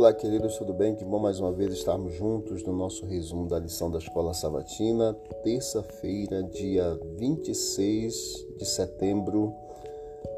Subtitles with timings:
[0.00, 0.94] Olá, queridos, tudo bem?
[0.94, 5.12] Que bom mais uma vez estarmos juntos no nosso resumo da lição da Escola Sabatina,
[5.44, 9.52] terça-feira, dia 26 de setembro.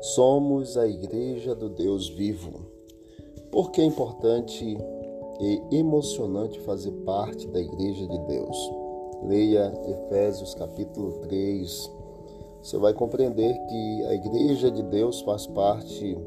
[0.00, 2.66] Somos a Igreja do Deus Vivo.
[3.52, 4.76] Por que é importante
[5.40, 8.56] e emocionante fazer parte da Igreja de Deus?
[9.22, 11.90] Leia Efésios capítulo 3.
[12.64, 16.18] Você vai compreender que a Igreja de Deus faz parte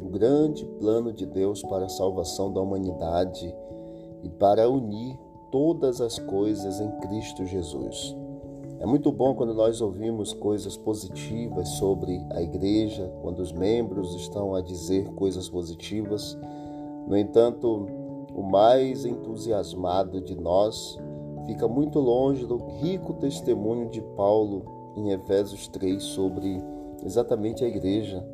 [0.00, 3.54] do grande plano de Deus para a salvação da humanidade
[4.22, 5.16] e para unir
[5.52, 8.16] todas as coisas em Cristo Jesus.
[8.78, 14.54] É muito bom quando nós ouvimos coisas positivas sobre a igreja, quando os membros estão
[14.54, 16.38] a dizer coisas positivas.
[17.06, 17.86] No entanto,
[18.34, 20.96] o mais entusiasmado de nós
[21.44, 24.64] fica muito longe do rico testemunho de Paulo
[24.96, 26.62] em Efésios 3 sobre
[27.04, 28.26] exatamente a igreja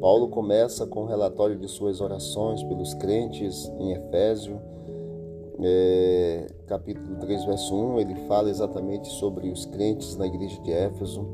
[0.00, 4.60] Paulo começa com o um relatório de suas orações pelos crentes em Efésio,
[5.60, 8.00] é, capítulo 3, verso 1.
[8.00, 11.26] Ele fala exatamente sobre os crentes na igreja de Éfeso,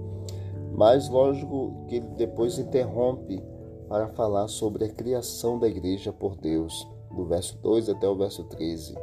[0.72, 3.42] mas lógico que ele depois interrompe
[3.88, 8.44] para falar sobre a criação da igreja por Deus, do verso 2 até o verso
[8.44, 8.96] 13.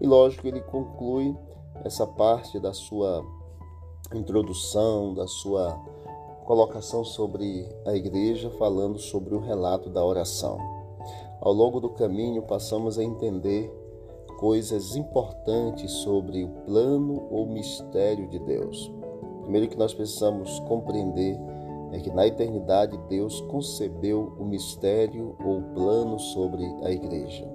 [0.00, 1.36] E lógico, ele conclui
[1.84, 3.24] essa parte da sua
[4.14, 5.78] introdução, da sua
[6.48, 10.56] colocação sobre a igreja, falando sobre o relato da oração.
[11.42, 13.70] Ao longo do caminho, passamos a entender
[14.38, 18.90] coisas importantes sobre o plano ou mistério de Deus.
[19.42, 21.38] Primeiro que nós precisamos compreender
[21.92, 27.46] é que na eternidade Deus concebeu o mistério ou plano sobre a igreja.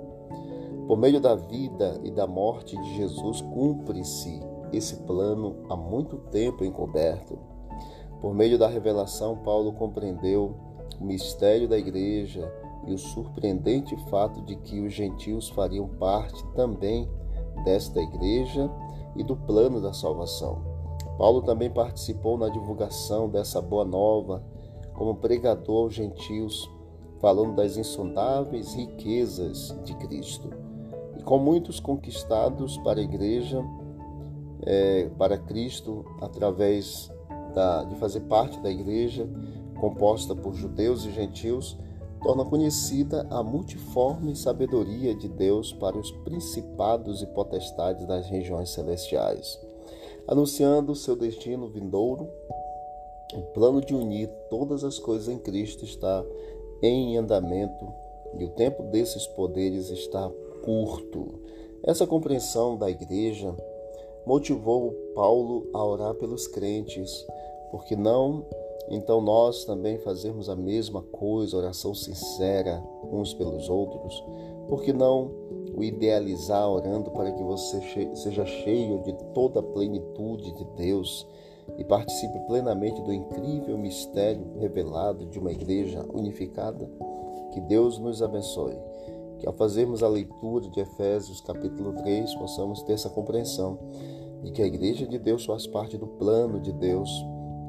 [0.87, 4.39] Por meio da vida e da morte de Jesus, cumpre-se
[4.71, 7.52] esse plano há muito tempo encoberto.
[8.23, 10.55] Por meio da revelação, Paulo compreendeu
[10.97, 12.49] o mistério da igreja
[12.87, 17.05] e o surpreendente fato de que os gentios fariam parte também
[17.65, 18.71] desta igreja
[19.17, 20.61] e do plano da salvação.
[21.17, 24.41] Paulo também participou na divulgação dessa boa nova
[24.93, 26.71] como pregador aos gentios,
[27.19, 30.49] falando das insondáveis riquezas de Cristo.
[31.19, 33.61] E com muitos conquistados para a igreja,
[34.65, 37.11] é, para Cristo, através
[37.53, 39.27] da, de fazer parte da igreja,
[39.79, 41.77] composta por judeus e gentios,
[42.21, 49.59] torna conhecida a multiforme sabedoria de Deus para os principados e potestades das regiões celestiais.
[50.25, 52.29] Anunciando seu destino vindouro,
[53.33, 56.23] o plano de unir todas as coisas em Cristo está
[56.81, 57.85] em andamento
[58.37, 60.31] e o tempo desses poderes está
[60.63, 61.41] curto.
[61.83, 63.53] Essa compreensão da igreja
[64.25, 67.25] motivou Paulo a orar pelos crentes,
[67.73, 68.45] porque não
[68.87, 74.23] então nós também fazemos a mesma coisa, oração sincera uns pelos outros?
[74.69, 75.31] Por que não
[75.75, 77.81] o idealizar orando para que você
[78.13, 81.27] seja cheio de toda a plenitude de Deus
[81.75, 86.87] e participe plenamente do incrível mistério revelado de uma igreja unificada?
[87.53, 88.77] Que Deus nos abençoe.
[89.39, 93.79] Que ao fazermos a leitura de Efésios capítulo 3, possamos ter essa compreensão
[94.43, 97.09] de que a igreja de Deus faz parte do plano de Deus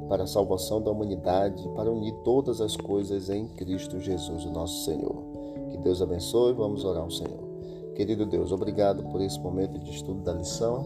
[0.08, 4.84] para a salvação da humanidade, para unir todas as coisas em Cristo Jesus, o nosso
[4.84, 5.22] Senhor.
[5.70, 7.42] Que Deus abençoe, vamos orar ao Senhor.
[7.94, 10.84] Querido Deus, obrigado por esse momento de estudo da lição.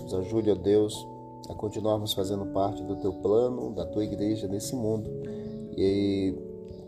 [0.00, 1.06] Nos ajude, ó Deus,
[1.48, 5.10] a continuarmos fazendo parte do teu plano, da tua igreja nesse mundo
[5.76, 6.34] e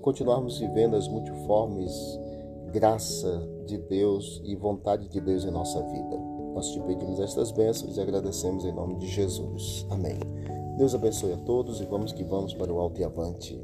[0.00, 1.93] continuarmos vivendo as multiformes
[2.72, 6.16] graça de Deus e vontade de Deus em nossa vida.
[6.54, 9.87] Nós te pedimos estas bênçãos e agradecemos em nome de Jesus.
[9.91, 10.19] Amém.
[10.76, 13.59] Deus abençoe a todos e vamos que vamos para o alto e avante.